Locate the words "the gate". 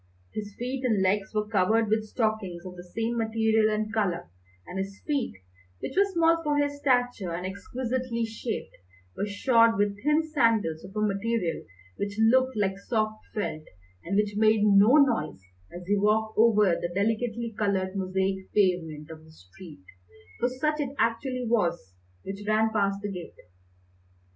23.03-23.37